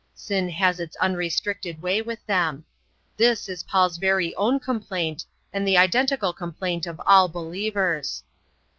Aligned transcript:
Sin 0.15 0.49
has 0.49 0.79
its 0.79 0.95
unrestricted 0.95 1.79
way 1.83 2.01
with 2.01 2.25
them. 2.25 2.65
This 3.17 3.47
is 3.47 3.61
Paul's 3.61 3.97
very 3.97 4.33
own 4.33 4.59
complaint 4.59 5.23
and 5.53 5.67
the 5.67 5.77
identical 5.77 6.33
complaint 6.33 6.87
of 6.87 6.99
all 7.05 7.27
believers. 7.27 8.23